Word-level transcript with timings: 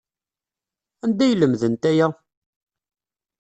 Anda 1.03 1.23
ay 1.25 1.33
lemdent 1.35 1.83
aya? 1.91 2.07